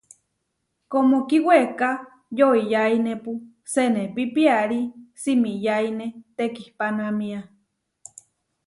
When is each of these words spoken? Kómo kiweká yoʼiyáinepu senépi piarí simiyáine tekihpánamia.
Kómo 0.91 1.17
kiweká 1.29 1.89
yoʼiyáinepu 2.37 3.31
senépi 3.73 4.23
piarí 4.33 4.79
simiyáine 5.21 6.05
tekihpánamia. 6.37 7.39